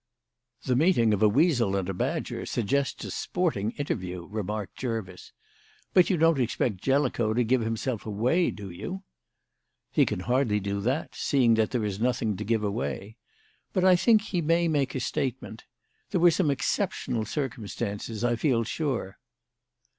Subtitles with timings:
[0.63, 5.31] "The meeting of a weasel and a badger suggests a sporting interview," remarked Jervis.
[5.93, 9.03] "But you don't expect Jellicoe to give himself away, do you?"
[9.91, 13.17] "He can hardly do that, seeing that there is nothing to give away.
[13.73, 15.65] But I think he may make a statement.
[16.09, 19.19] There were some exceptional circumstances, I feel sure."